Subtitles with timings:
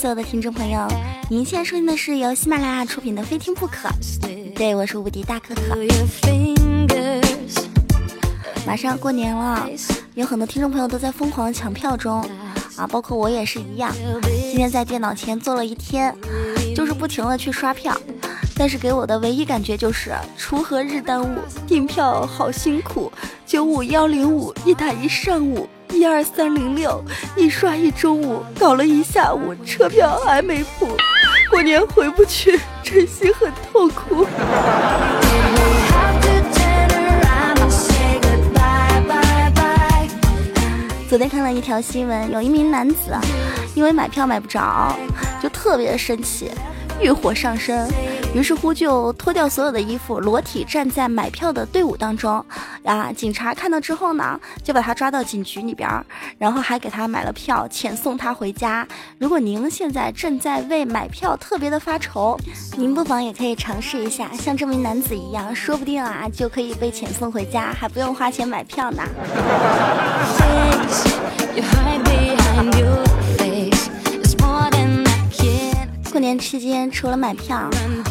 [0.00, 0.88] 所有的听众朋友，
[1.28, 3.86] 您现在收听的是由喜马拉雅出品的《非听不可》，
[4.54, 5.76] 对我是无敌大可可。
[8.66, 9.68] 马上要过年了，
[10.14, 12.22] 有很多听众朋友都在疯狂抢票中
[12.76, 13.94] 啊，包括我也是一样。
[14.32, 16.16] 今天在电脑前坐了一天，
[16.74, 17.94] 就是不停的去刷票，
[18.56, 23.12] 但是给我的唯一感觉就是锄禾日当午，订票好辛苦，
[23.44, 25.68] 九五幺零五一打一上午。
[26.00, 27.04] 一二三零六，
[27.36, 30.88] 一刷一中午，搞了一下午，车票还没补，
[31.50, 34.26] 过年回不去，真心很痛苦。
[41.06, 43.14] 昨天看了一条新闻，有一名男子
[43.74, 44.96] 因为买票买不着，
[45.42, 46.50] 就特别的生气，
[46.98, 47.86] 欲火上身。
[48.32, 52.44] 于是乎，就脱掉所有的衣服，裸体站在买票的队伍当中。
[52.82, 53.12] 啊！
[53.12, 55.88] 警察看到之后呢，就把他抓到警局里边，
[56.38, 58.88] 然后还给他买了票，遣送他回家。
[59.18, 62.38] 如果您现在正在为买票特别的发愁，
[62.78, 69.02] 您不妨也可以尝试一下，像这名男子一样，说不定啊就可以被遣送回家，还不用花钱买票呢。
[76.10, 77.70] 过年期间，除了买票，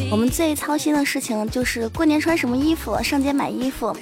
[0.09, 3.95] 我们最操心的事情就是过年穿什么衣服，上街买衣服。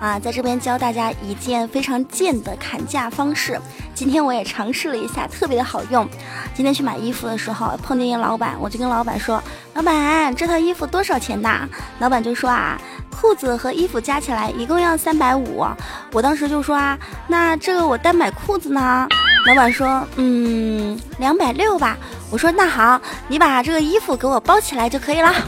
[0.00, 3.60] 啊，在这边教大家一件非常贱的砍价方式。
[3.92, 6.08] 今天我也尝试了一下，特别的好用。
[6.54, 9.42] 今天去买衣服的时候，碰见一个老板，我就跟老板说
[9.74, 15.66] ：“老板，这套衣服多少钱呐？”老板就说：“啊，裤子和衣服加起来一共要三百五。”
[16.12, 19.08] 我当时就说：“啊，那这个我单买裤子呢？”
[19.46, 21.96] 老板说：“嗯，两百六吧。”
[22.30, 25.34] 我说那好，你把这个衣服给我包起来就可以了。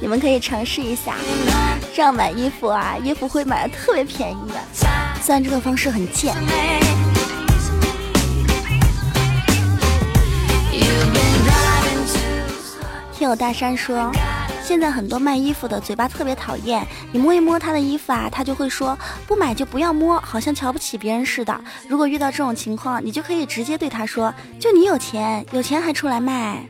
[0.00, 1.14] 你们可以尝试一下，
[1.94, 4.54] 这样买衣服啊，衣服会买的特别便宜的。
[5.22, 6.34] 虽然这个方式很贱。
[13.12, 14.10] 听我大山说。
[14.66, 21.56] 现在很多卖衣服的嘴巴特别讨厌，你摸一摸他的衣服啊，他就会说不买就不要摸，好像瞧不起别人似的。
[21.88, 26.66] 如果遇到这种情况，你就可以直接对他说：就你有钱，有钱还出来卖。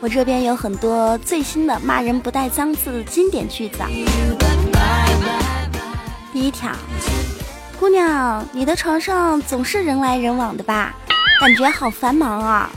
[0.00, 3.78] 我这边有很多最新的骂人不带脏字经典句子。
[6.32, 6.72] 第一条。
[7.78, 10.94] 姑娘，你的床上总是人来人往的吧？
[11.40, 12.68] 感觉好繁忙啊！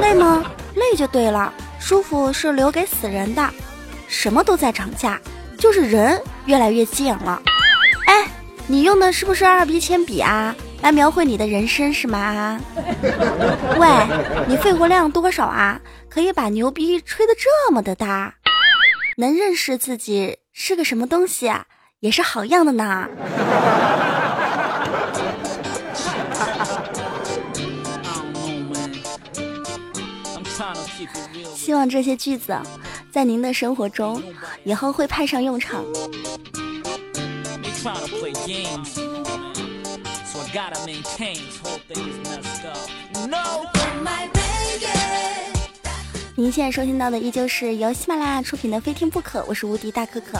[0.00, 0.44] 累吗？
[0.74, 1.52] 累就对了。
[1.78, 3.48] 舒服是留给死人的。
[4.08, 5.20] 什么都在涨价，
[5.56, 7.40] 就是人越来越贱了。
[8.06, 8.26] 哎，
[8.66, 10.54] 你用的是不是二 B 铅笔啊？
[10.82, 12.60] 来描绘你的人生是吗？
[13.78, 13.88] 喂，
[14.48, 15.80] 你肺活量多少啊？
[16.08, 18.34] 可以把牛逼吹得这么的大？
[19.16, 21.66] 能认识自己是个什么东西啊？
[22.00, 23.06] 也是好样的呢！
[31.54, 32.58] 希望这些句子
[33.10, 34.22] 在您的生活中
[34.64, 35.84] 以后会派上用场。
[46.36, 50.38] 您现在收听到的依旧是由喜马拉雅出品的《非听不可》，我是无敌大可可。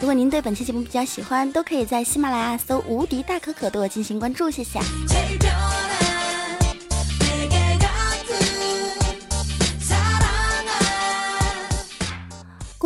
[0.00, 4.80] 如果您对本期节目比较喜欢，都可以在喜马拉雅搜“无敌大可可”对我进行关注，谢谢。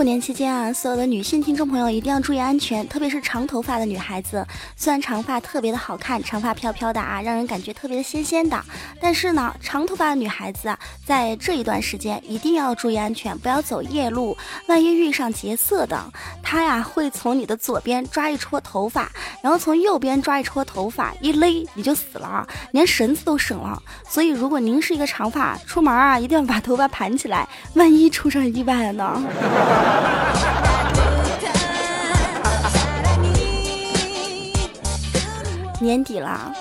[0.00, 4.46] 过年期间啊，所有的女性听众朋友一定要注意安全，特别是长头发的女孩子。
[4.74, 8.58] 虽然长发特别的好看，长发飘飘的啊，让人感觉特别的仙仙的，
[8.98, 14.34] 但是呢，长头发的女孩子啊，在这一段时间一定要注意安全，不要走夜路。
[14.68, 16.02] 万一遇上劫色的，
[16.42, 19.06] 他呀会从你的左边抓一撮头发，
[19.42, 23.82] 然后从右边抓一撮头发，一勒你就死了，连绳子都省了。
[24.08, 29.89] 所以，如果您是一个长发，出门啊，一定要把头发盘起来，万一出上意外了呢？
[35.80, 36.52] 年底了，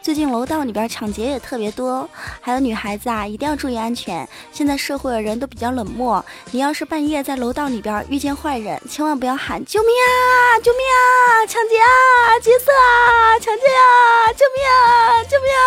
[0.00, 2.08] 最近楼道里边抢劫也特别多，
[2.40, 4.26] 还有女孩子啊，一定要注意安全。
[4.50, 15.62] 现在社会的人都比较冷漠，你要是半夜在楼道里边遇见坏人，千万不要喊救命啊，救命啊，抢劫啊，劫色啊，抢劫啊，救命啊，救命啊，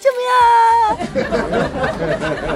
[0.00, 0.18] 救命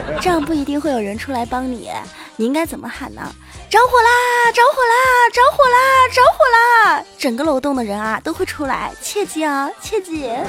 [0.06, 0.14] 啊！
[0.22, 1.90] 这样不一定会有人出来帮你，
[2.36, 3.34] 你应该怎么喊呢？
[3.70, 4.50] 着火啦！
[4.52, 5.30] 着火啦！
[5.32, 5.78] 着火啦！
[6.12, 7.04] 着火啦！
[7.16, 10.28] 整个楼栋的人啊都会出来，切记啊，切记！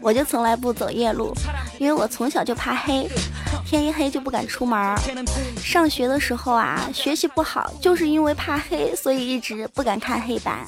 [0.00, 1.32] 我就从来不走夜路，
[1.78, 3.08] 因为我从小就怕黑，
[3.64, 4.96] 天一黑就不敢出门。
[5.62, 10.66] 上学的时候啊，学习不好，就是因为怕黑，所以一直不敢看黑板。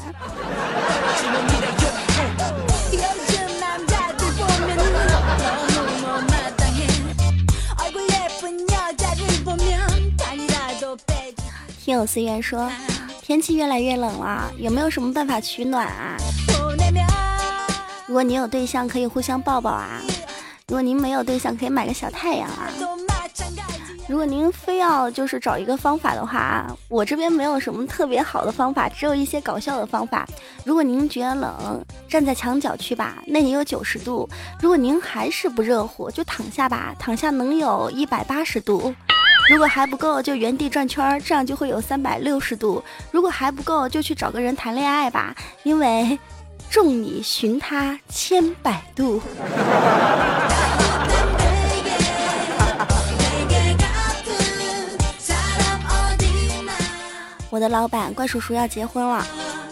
[11.84, 12.72] 听友思源说，
[13.20, 16.16] 天气越来越冷了，有没有什么办法取暖啊？
[18.06, 20.00] 如果您有对象，可以互相抱抱啊；
[20.66, 22.72] 如果您没有对象，可以买个小太阳啊。
[24.08, 30.26] 如果您非要就是找一个方法的话，我这边没有什么特别好的方法，只有一些搞笑的方法。
[30.64, 34.26] 如果您觉得冷，站在墙角去吧，那里有九十度；
[34.58, 38.94] 如果您还是不热乎，就躺下吧，躺下能有一百八十度。
[39.50, 42.82] 如果还不够，就原地转圈儿，这样就会有三百六十度。
[43.10, 46.18] 如果还不够，就去找个人谈恋爱吧，因为
[46.70, 49.20] 众里寻他千百度。
[57.50, 59.24] 我的老板怪叔叔要结婚了，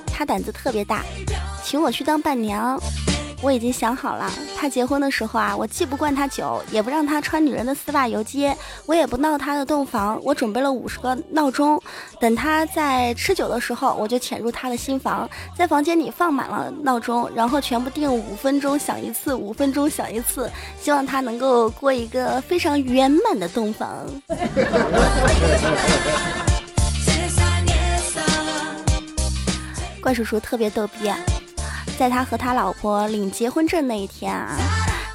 [0.07, 1.03] 他胆子特别大，
[1.65, 2.79] 请我去当伴娘。
[3.43, 8.56] 我已经想好了，他结婚的时候啊，我既不灌他酒，也不让他穿女人的丝袜游街，
[8.87, 10.17] 我也不闹他的洞房。
[10.23, 11.83] 我准备了五十个闹钟，
[12.21, 15.29] 等他在吃酒的时候，我就潜入他的新房，
[15.59, 20.49] 在房间里放满了闹钟，然后全部定五分钟响一次，五分钟响一次，
[20.81, 24.06] 希望他能够过一个非常圆满的洞房。
[30.00, 31.11] 怪叔叔特别逗逼。
[32.02, 34.56] 在他和他老婆领结婚证那一天啊，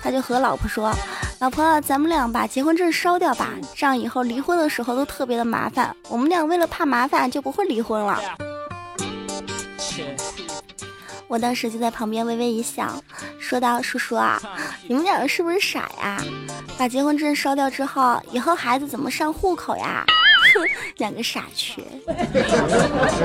[0.02, 0.90] 他就和老婆说
[1.38, 5.94] ：“老婆，咱们俩把结婚证烧掉吧，这样以后离婚的时候都特别的麻烦。
[6.08, 8.22] 我们俩为了怕麻烦，就不会离婚了。”
[11.28, 12.90] 我当时就在旁边微微一笑，
[13.38, 14.42] 说道：“叔叔啊，
[14.88, 16.24] 你们两个是不是傻呀？
[16.78, 20.06] 把结婚证烧掉之后，以后孩子怎么上户口呀？
[20.54, 20.64] 哼，
[21.00, 21.84] 两个傻缺。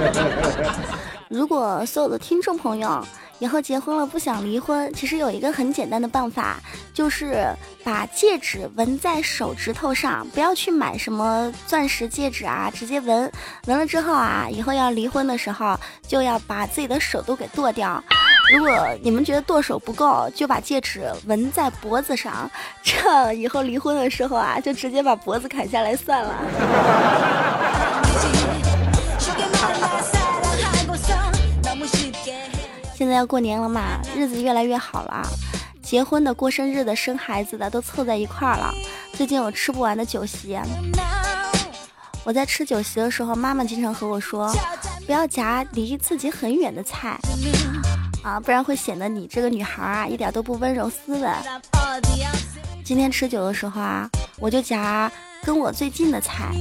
[1.31, 3.01] 如果所有的听众朋友。”
[3.39, 6.61] 以后结婚了不想离婚，其实有一个很简单的办法，
[6.95, 7.47] 就是
[7.83, 13.31] 把戒指纹在手指头上，不要去买什么钻石戒指啊，直接纹。
[13.67, 18.03] 纹了之后啊，以后要离婚的时候就要把自己的手都给剁掉。
[18.53, 18.71] 如果
[19.03, 22.51] 你们觉得剁手不够，就把戒指纹在脖子上，
[22.83, 27.52] 这以后离婚的时候啊，就直接把脖子砍下来算了。
[32.95, 35.27] 现在要过年了嘛，日子越来越好了，
[35.83, 38.73] 结婚的、过生日的、生孩子的都凑在一块儿了。
[39.15, 40.59] 最近有吃不完的酒席，
[42.25, 44.55] 我在吃酒席的时候，妈妈经常和我说，
[45.07, 47.19] 不要夹离自己很远的菜
[48.23, 51.35] 啊，不然会显得你这个女孩啊一点都不温柔斯文。
[52.85, 55.11] 今天吃酒的时候啊，我就夹
[55.45, 56.53] 跟我最近的菜。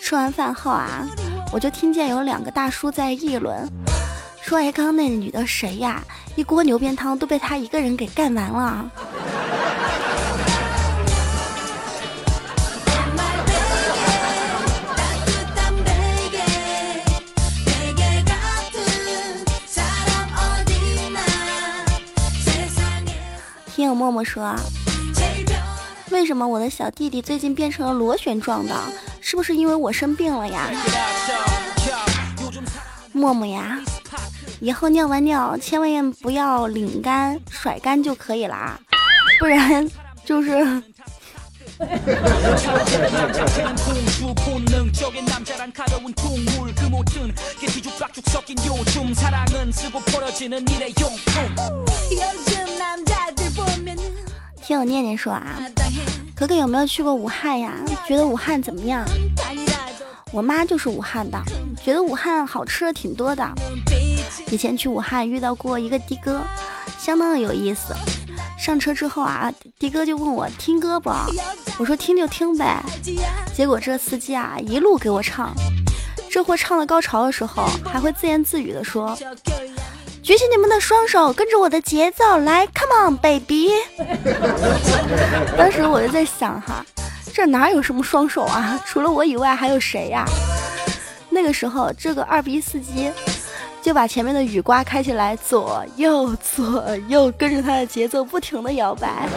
[0.00, 1.06] 吃完饭后啊，
[1.52, 3.68] 我就听见有两个大叔在议论。
[4.46, 6.00] 说哎，刚刚那个女的谁呀？
[6.36, 8.88] 一锅牛鞭汤都被她一个人给干完了。
[23.74, 24.54] 听友默默说，
[26.10, 28.72] 为什么我的小弟弟最近变成了螺旋状的？
[29.20, 30.70] 是不是因为我生病了呀？
[33.10, 33.80] 默默呀。
[34.66, 38.76] 以后尿完尿千万不要拧干甩干就可以了啊，
[39.38, 39.88] 不然
[40.24, 40.50] 就是。
[54.64, 55.62] 听我念念说啊，
[56.34, 57.72] 可可有没有去过武汉呀？
[58.08, 59.06] 觉得武汉怎么样？
[60.32, 61.40] 我妈就是武汉的，
[61.84, 63.48] 觉得武汉好吃的挺多的。
[64.50, 66.42] 以前去武汉遇到过一个的哥，
[66.98, 67.94] 相当的有意思。
[68.58, 71.10] 上车之后啊，的哥就问我听歌不？
[71.78, 72.82] 我说听就听呗。
[73.54, 75.54] 结果这司机啊一路给我唱，
[76.30, 79.16] 这货唱到高潮的时候还会自言自语的说
[80.22, 83.70] ：“举起你们的双手，跟着我的节奏来，Come on baby。
[85.56, 86.84] ”当时我就在想哈。
[87.32, 88.80] 这哪有什么双手啊？
[88.86, 90.24] 除了我以外还有谁呀？
[91.28, 93.12] 那个时候，这个二逼司机
[93.86, 99.28] 就把前面的雨刮开起来，左右左右，跟着它的节奏不停的摇摆。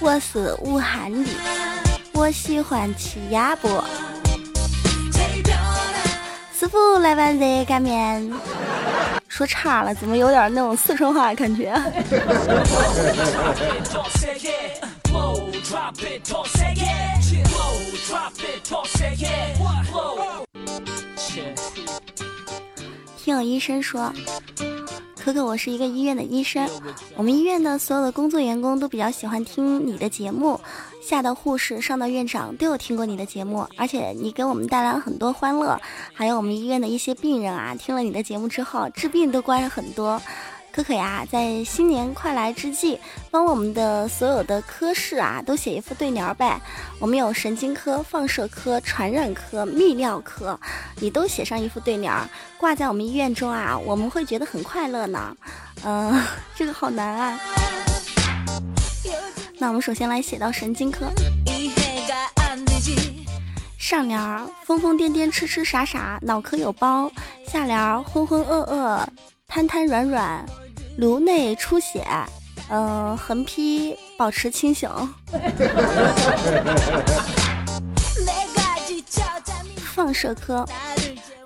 [0.00, 1.30] 我是武汉的，
[2.14, 3.84] 我喜欢吃鸭脖。
[6.58, 8.32] 师傅来碗热干面。
[9.28, 11.74] 说差了，怎么有点那种四川话的感觉？
[23.16, 24.12] 听有医生说。
[25.16, 26.68] 可可，我是一个医院的医生，
[27.16, 30.60] 我们医院的所有的工作员工都比较喜欢听你的节目，
[31.02, 35.80] 下到护士，上到院长都有听过你的节目，而且你给我们带来了很多欢乐，
[36.12, 40.20] 还有我们医院的一些病人啊，听了你的节目之后治病都乖了很多。
[40.74, 42.98] 可可呀，在新年快来之际，
[43.30, 46.60] 帮我们的所有的科室啊，都写一副对联呗。
[46.98, 50.58] 我们有神经科、放射科、传染科、泌尿科，
[50.96, 52.12] 你都写上一副对联，
[52.58, 55.36] 挂在我们医院中啊，我们会觉得很快乐呢。
[55.86, 56.20] 嗯，
[56.56, 57.38] 这个好难啊。
[59.58, 61.06] 那我们首先来写到神经科，
[63.78, 67.08] 上联儿疯疯癫癫、痴痴傻傻、脑壳有包；
[67.46, 69.06] 下联儿浑浑噩噩、
[69.46, 70.44] 瘫瘫软软。
[70.96, 72.06] 颅内出血，
[72.68, 74.88] 嗯，横批保持清醒。
[79.94, 80.64] 放射科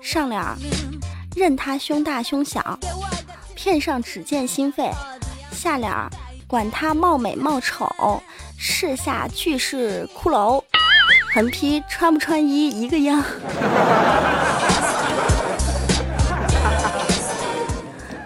[0.01, 0.41] 上联，
[1.35, 2.79] 任他胸大胸小，
[3.55, 4.91] 片上只见心肺。
[5.51, 5.91] 下联，
[6.47, 8.21] 管他貌美貌丑，
[8.57, 10.63] 世下俱是骷髅。
[11.33, 13.23] 横批穿不穿衣一个样。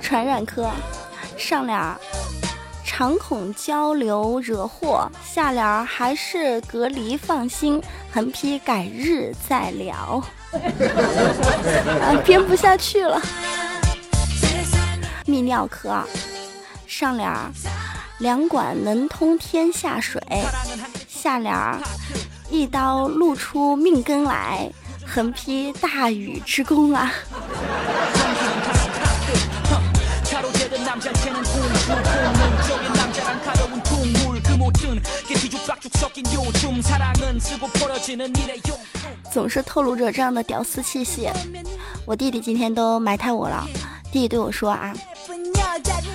[0.01, 0.69] 传染科。
[1.37, 1.97] 上联儿，
[2.85, 7.81] 常恐交流惹祸；下联儿还是隔离放心。
[8.11, 10.23] 横批改日再聊。
[10.53, 13.19] 啊，编不下去了。
[15.25, 16.03] 泌尿科，
[16.85, 17.51] 上联儿，
[18.19, 20.21] 两管能通天下水；
[21.07, 21.81] 下联儿，
[22.51, 24.69] 一刀露出命根来。
[25.05, 27.11] 横批大禹之功啊。
[39.31, 41.27] 总是透露着这样的屌丝气息，
[42.05, 43.67] 我弟弟今天都埋汰我了。
[44.11, 44.93] 弟弟对我说啊。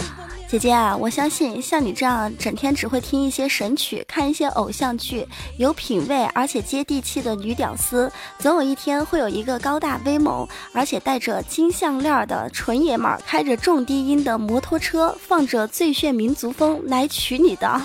[0.49, 5.29] 姐姐啊，我相信像你这样整天只会听一些神曲、看一些偶像剧、
[5.59, 17.83] 有品位而且接地气的女屌丝，总有一天会有一个高大威猛而且带着金项链的纯爷们儿，开着重低音的摩托车，放着最炫民族风来娶你的。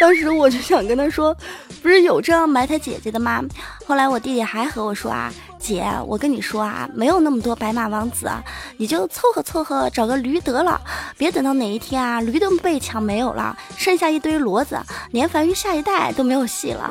[0.00, 1.36] 当时我就想跟他说，
[1.82, 3.44] 不是有这样埋汰姐姐的吗？
[3.86, 5.30] 后来我弟弟还和我说啊。
[5.60, 8.42] 姐，我跟你说啊，没有那么多白马王子啊，
[8.78, 10.80] 你就凑合凑合找个驴得了，
[11.18, 14.80] 别等到哪一天啊，驴都被抢没有了，剩下一堆骡子，
[15.10, 16.90] 连繁育下一代都没有戏了。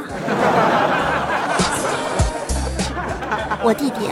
[3.64, 4.08] 我弟弟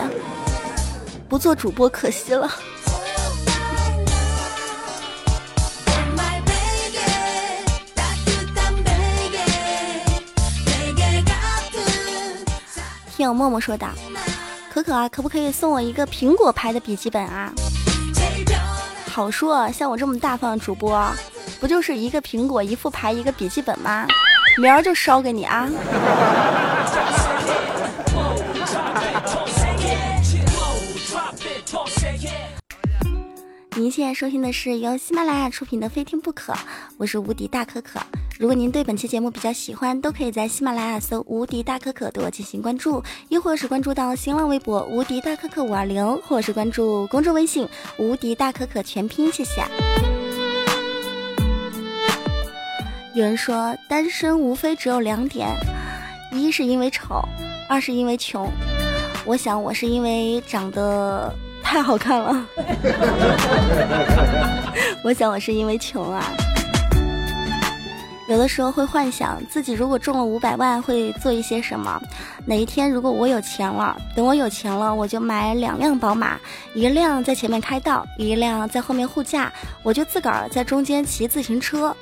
[1.29, 2.49] 不做主播可惜了。
[13.33, 13.87] 默默说的。
[14.69, 17.51] 可可啊，可不可以送我一个苹果牌的笔记本啊？
[19.09, 21.11] 好说，像我这么大方的主播，
[21.59, 24.05] 不就是一个苹果，一副牌，一个笔记本吗？
[24.59, 25.67] 明儿就烧给你啊！
[33.75, 36.53] 您现在收听的是由喜马拉雅出品的《非听不可》，
[36.97, 37.99] 我是无敌大可可。
[38.39, 47.67] 如果您对本期节目比较喜欢，都可以在喜马拉雅搜“无敌大可可”对我进行关注，亦或是关注到新浪微博“无敌大可可五二零”，或是关注公众微信
[47.97, 49.31] “无敌大可可全拼”。
[49.33, 49.63] 谢谢。
[53.15, 55.47] 有人说单身无非只有两点，
[56.31, 57.19] 一是因为丑，
[57.67, 58.47] 二是因为穷。
[59.25, 61.33] 我想我是因为长得。
[61.69, 62.45] 太好看了，
[65.03, 66.23] 我想我是因为穷啊。
[68.27, 72.01] 有的时候会幻想自己如果中了五百万会做一些什么。
[72.45, 76.37] 哪一天如果我有钱了，等我有钱了，我就买两辆宝马，
[76.73, 81.95] 一辆在前面开道，一辆在后面护驾，我就自个儿在中间骑自行车。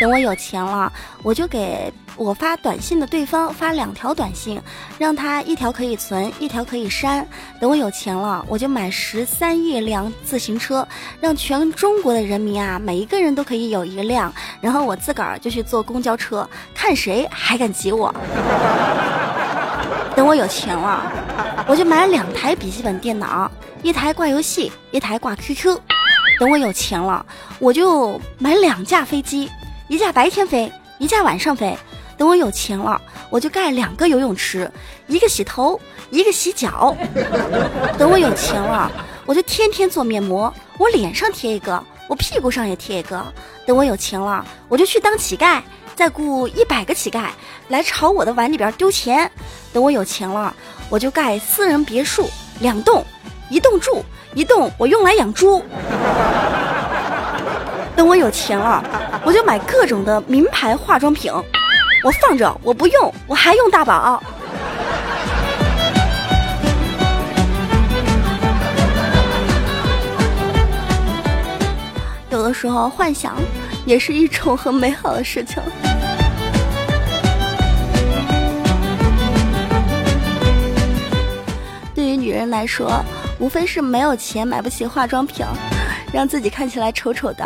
[0.00, 1.92] 等我有钱了，我就给。
[2.16, 4.60] 我发短信的对方发两条短信，
[4.98, 7.24] 让他一条可以存，一条可以删。
[7.60, 10.84] 等我有钱了，我就买十三亿辆自行车，
[11.20, 14.34] 让全中国的人民啊，每一个人都可以有一辆。
[14.60, 18.12] 然后我自个儿就去坐公交车，看谁还敢挤我。
[20.16, 21.00] 等我有钱了，
[21.68, 23.48] 我就买两台笔记本电脑，
[23.84, 25.78] 一台挂游戏，一台挂 QQ。
[26.40, 27.24] 等我有钱了，
[27.60, 29.48] 我就买两架飞机，
[29.88, 31.76] 一架白天飞，一架晚上飞。
[32.18, 34.70] 等我有钱了，我就盖两个游泳池，
[35.06, 35.80] 一个洗头，
[36.10, 36.94] 一个洗脚。
[37.96, 38.90] 等我有钱了，
[39.24, 43.24] 我就天天做面膜，我脸上贴一个，我屁股上也贴一个。
[43.64, 45.62] 等我有钱了，我就去当乞丐，
[45.94, 47.28] 再雇一百个乞丐
[47.68, 49.30] 来朝我的碗里边丢钱。
[49.72, 50.54] 等我有钱了，
[50.90, 52.28] 我就盖私人别墅
[52.60, 53.02] 两栋，
[53.48, 54.02] 一栋住，
[54.34, 55.62] 一栋我用来养猪。
[57.98, 58.80] 等我有钱了，
[59.24, 61.32] 我就买各种的名牌化妆品，
[62.04, 64.22] 我放着我不用，我还用大宝。
[72.30, 73.34] 有的时候幻想
[73.84, 75.60] 也是一种很美好的事情。
[81.96, 83.04] 对于女人来说，
[83.40, 85.44] 无非是没有钱买不起化妆品，
[86.12, 87.44] 让自己看起来丑丑的。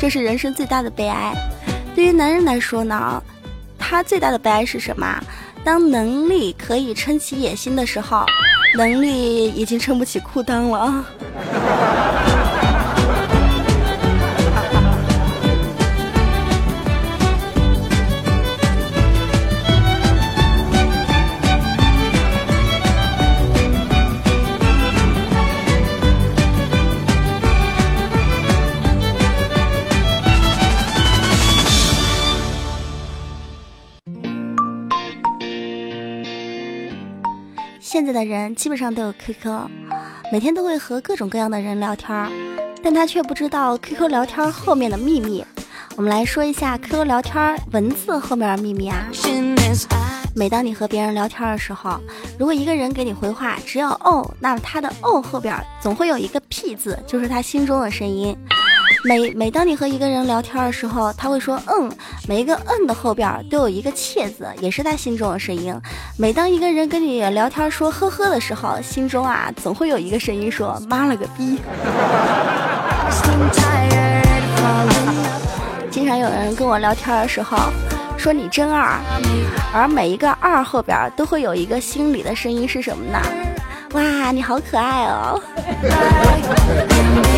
[0.00, 1.34] 这是人生最大的悲哀。
[1.94, 3.22] 对于男人来说呢，
[3.78, 5.22] 他最大的悲哀是什么？
[5.62, 8.24] 当能力可以撑起野心的时候，
[8.78, 10.78] 能力已经撑不起裤裆了。
[10.78, 11.04] 啊
[38.12, 39.68] 的人基本上都有 QQ，
[40.32, 42.30] 每天都会和各种各样的人聊天，
[42.82, 45.44] 但他却不知道 QQ 聊天后面的秘密。
[45.96, 49.06] 我们来说一下 QQ 聊天文字后面的秘密啊。
[50.34, 52.00] 每当你和别人聊天的时候，
[52.38, 58.36] 如果一个人给你回话只要哦，那他的哦后边总会有一个 P 字，就是他心中的声音。
[59.02, 61.90] 每每当你和一个人聊天的时候，他会说嗯，
[62.28, 65.74] 每一个嗯的后边都有一个切字，也是他心中的声音。
[66.18, 71.58] 每当一个人跟你聊天说呵呵的时候，心中啊总会有一个声音说妈了个逼。
[75.90, 77.56] 经常有人跟我聊天的时候
[78.16, 79.00] 说你真二，
[79.72, 83.18] 而每一个二后边都会有一个心里的声音是什么呢？
[83.92, 85.40] 哇，你好可爱哦。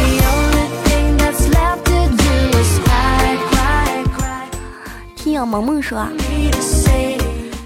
[5.33, 6.07] 听友萌萌说，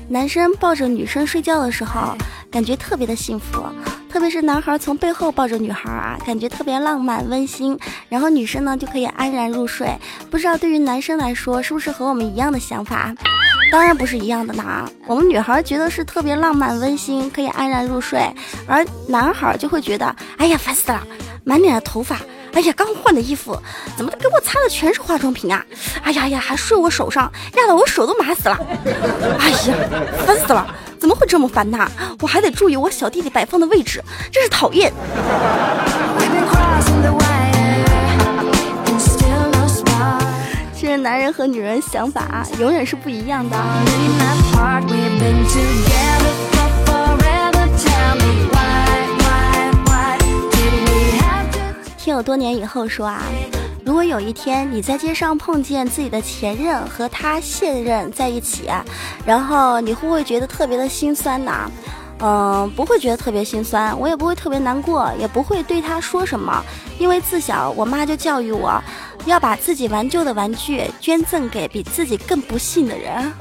[0.09, 2.17] 男生抱着女生睡觉的时候，
[2.49, 3.61] 感觉特别的幸福，
[4.09, 7.77] 特别是男孩从背后抱着女孩啊，感觉特别浪漫温馨，
[8.09, 9.93] 然后女生呢就可以安然入睡。
[10.31, 13.13] 不知道对于男生来说，是不是和我们一样的想法？
[13.73, 14.89] 当然不是一样的呢。
[15.05, 18.33] 我们女孩觉得是特别浪漫温馨，可以安然入睡，
[18.69, 21.03] 而男孩就会觉得，哎呀，烦死了，
[21.43, 22.21] 满脸的头发。
[22.57, 23.55] 哎呀，刚换的衣服，
[23.99, 25.63] 怎么给我擦的全是化妆品啊？
[26.03, 28.59] 哎呀呀，还睡我手上，压得我手都麻死了。
[29.39, 29.75] 哎呀，
[30.27, 30.67] 烦死了！
[30.99, 31.87] 怎么会这么烦呢？
[32.21, 34.91] 我还得注意我小弟弟摆放的位置，真是讨厌。
[40.75, 43.57] 其实男人和女人想法永远是不一样的。
[52.07, 53.21] 听友多年以后说啊，
[53.85, 58.71] 如果有一天你在街上碰见自己的前任和他现任在一起，
[59.25, 61.69] 然后你会不会觉得特别的心酸呢？
[62.21, 66.65] 嗯，不会觉得特别心酸，我也不会特别难过，也不会对他说什么，
[66.97, 68.81] 因为自小我妈就教育我，
[69.25, 73.33] 要把自己玩旧的玩具捐赠给比自己更不幸的人。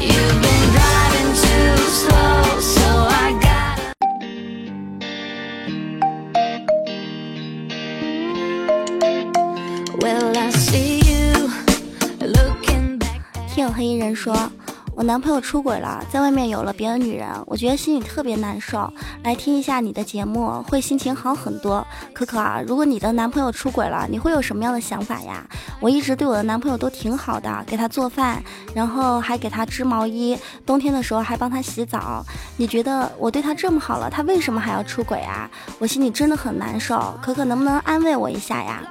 [0.00, 2.45] you may not do so
[13.48, 14.36] 听有黑衣人说，
[14.94, 18.88] 我男朋友出轨了，在外面有了别的女人，我觉得心里特别难受。
[19.24, 21.84] 来听一下你的节目，会心情好很多。
[22.12, 25.44] 可可啊，如果你的男朋友出轨了，你会有什么样的想法呀？
[25.80, 28.40] 我一直对我的男朋友都挺好的，给他做饭，
[28.74, 32.24] 然后还给他织毛衣，冬天的时候还帮他洗澡。
[32.56, 35.50] 你觉得我对他这么好了，他为什么还要出轨啊？
[35.80, 37.18] 我心里真的很难受。
[37.22, 38.82] 可可能不能安慰我一下呀？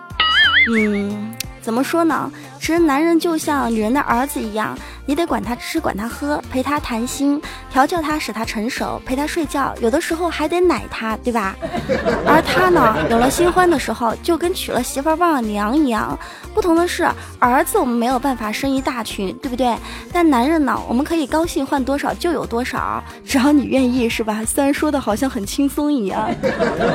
[0.69, 1.33] 嗯。
[1.61, 2.31] 怎么说呢？
[2.59, 7.41] 其实男人就像女人的儿子一样，你得管他吃，管他喝，陪他谈心，
[7.71, 11.55] 调教他，使他成熟，陪他睡觉，有的时候还得奶他，对吧？
[12.25, 16.17] 而他呢，有了新欢的时候，就跟娶了媳妇忘了娘一样。
[16.53, 19.75] 不同的是，儿子我们没有办法生一大群，对不对？
[20.11, 24.43] 但男人呢，我们可以高兴换多少就有多少，只要你愿意，是吧？
[24.45, 26.29] 虽然说的好像很轻松一样。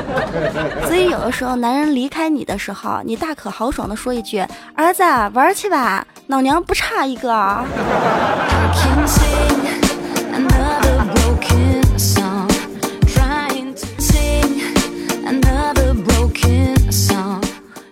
[0.85, 4.45] 所以有的时候，男人离开你的时候，你大可豪爽的说一句
[4.75, 7.65] ：“儿子，玩去吧，老娘不差一个啊。”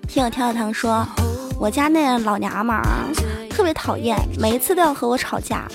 [0.08, 1.06] 听我跳跳糖说，
[1.60, 2.84] 我家那老娘们儿
[3.49, 5.67] 特别讨厌，每一次都要和我吵架。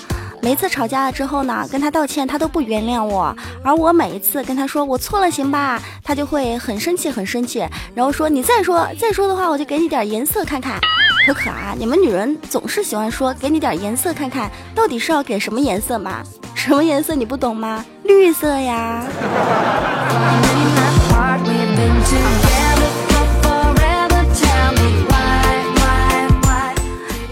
[0.45, 3.35] 每次吵架了之后呢，跟他道歉，他都不原谅我。
[3.63, 10.79] 而我每一次跟他说我错了，行吧，他就会很生气，很生气，然后说你再说 再说的话，我就给你点颜色看看。
[11.25, 16.21] 可可啊，你们女人总是喜欢说给你点颜色看看，到底是要给什么颜色嘛？
[16.53, 17.83] 什么颜色你不懂吗？
[18.03, 19.03] 绿色呀。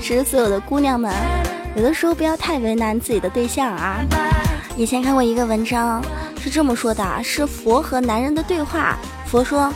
[0.02, 1.43] 其实所有的姑娘们。
[1.76, 4.00] 有的时候不要太为难自己的对象啊！
[4.78, 6.04] 以前看过一个文章，
[6.40, 8.96] 是这么说的：是佛和男人的对话。
[9.26, 9.74] 佛说：“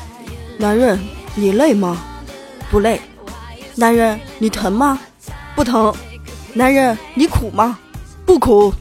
[0.59, 0.99] 男人，
[1.33, 1.97] 你累吗？
[2.69, 3.01] 不累。
[3.75, 4.99] 男人，你疼吗？
[5.55, 5.91] 不疼。
[6.53, 7.79] 男人，你苦吗？
[8.27, 8.71] 不苦。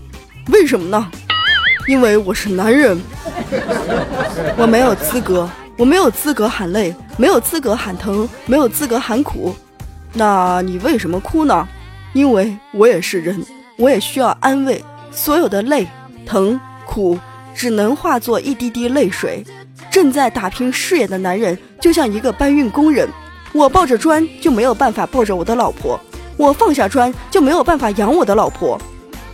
[0.53, 1.11] 为什么呢？
[1.89, 3.01] 因为我是男人，
[4.59, 5.49] 我没有资格，
[5.79, 9.57] 我没有资格喊累，没有资格喊疼，没有资格喊苦。
[10.13, 11.67] 那你为什么哭呢？”
[12.17, 13.45] 因为我也是人，
[13.77, 14.83] 我也需要安慰。
[15.13, 15.87] 所有的累、
[16.25, 17.19] 疼、苦，
[17.55, 19.45] 只能化作一滴滴泪水。
[19.91, 23.07] 正在打拼事业的男人，就像一个搬运工人。
[23.53, 26.01] 我抱着砖就没有办法抱着我的老婆，
[26.39, 28.81] 我放下砖就没有办法养我的老婆。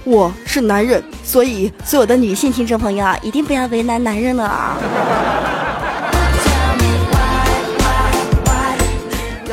[0.02, 4.76] 我是男人，所以所有的女性听众朋友一定不要为难男人了啊！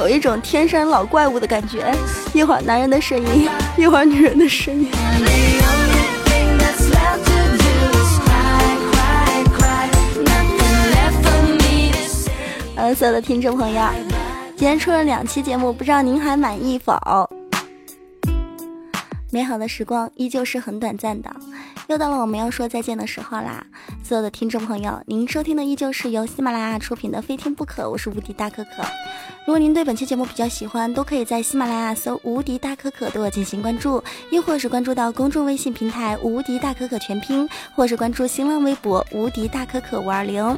[0.10, 1.96] 有一种天山老怪物的感觉，
[2.34, 4.90] 一会儿男人的声音，一会儿女人的声音。
[12.76, 13.88] 呃，所有的听众朋友，
[14.56, 16.98] 今天出了两期节目，不知道您还满意否？
[19.32, 21.30] 美好的时光依旧是很短暂的。
[21.90, 23.66] 又到了我们要说再见的时候啦！
[24.04, 28.84] 所有的听众朋友，您收听的依旧是由喜马拉雅出品的《非听不可》，我是无敌大可可。
[29.48, 40.56] 如果您对本期节目比较喜欢，都可以在喜马拉雅搜“无敌大可可”对我进行关注，亦或是关注到公众微信平台“无敌大可可全拼”，或是关注新浪微博“无敌大可可五二零”。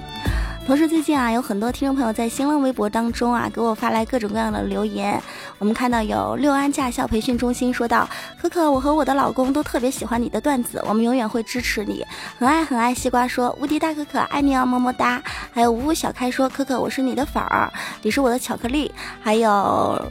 [0.67, 5.21] 同时，最近啊，有很多听众朋友在新浪微博当中啊，给我发来各种各样的留言。
[5.57, 8.07] 我们看到有六安驾校培训中心说道
[8.41, 12.05] ：“可可，我和我的老公都特别喜欢你的段子，我们永远会支持你，
[12.39, 15.21] 很爱很爱。”西瓜说：“无敌大可可，爱你哦，么么哒。”
[15.51, 17.69] 还有五五小开说：“可可，我是你的粉儿，
[18.01, 18.89] 你是我的巧克力。”
[19.21, 20.01] 还有。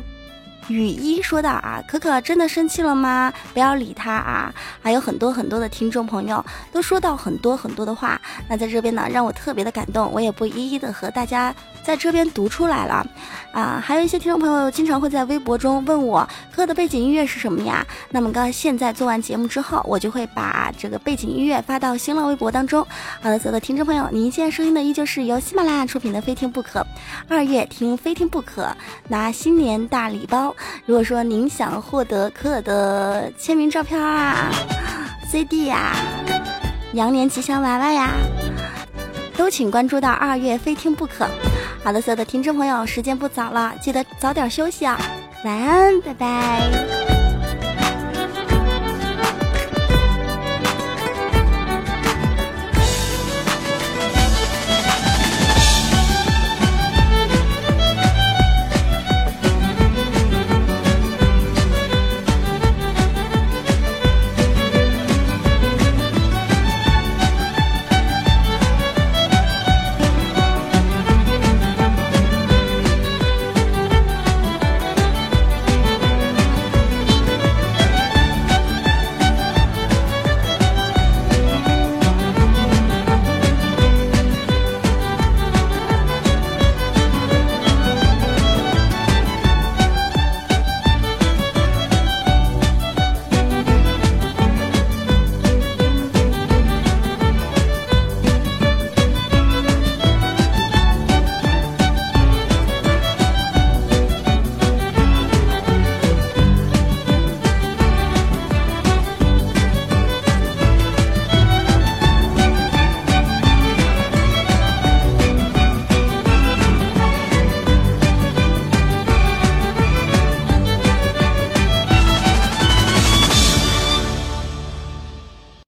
[0.71, 3.33] 雨衣说道啊，可可真的生气了吗？
[3.53, 4.55] 不要理他啊！
[4.81, 13.07] 还有很多很多的听众朋友都说到很多很多的话，那在这边呢，让我特别的感动，我也不一一的和大家在这边读出来了
[13.53, 13.83] 啊。
[13.85, 17.87] 还有一些听众朋友经常会在微博中问我，可可的背景音乐是什么呀？
[18.11, 22.87] 那么刚现在做完节目之后，我就会把这个背景音乐发到新浪微博当中。
[23.21, 26.81] 好的，所有的听众朋友，您现在收听的依旧是由喜马拉雅出品的《非听不可》，
[27.29, 28.63] 二月听《非听不可》，
[29.09, 30.55] 拿新年大礼包。
[30.85, 34.51] 如果说您想获得可可的签名照片啊、
[35.31, 35.95] CD 呀、
[36.95, 38.11] 羊年吉祥娃娃呀，
[39.37, 41.29] 都请关注到二月非听不可。
[41.83, 45.01] 好的，所有的听众朋友，时间不早了，记得早点休息啊，
[45.45, 47.00] 晚安，拜拜。